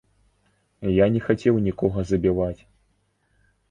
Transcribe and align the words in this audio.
Я 0.93 1.05
не 1.17 1.21
хацеў 1.27 1.63
нікога 1.69 2.09
забіваць. 2.15 2.59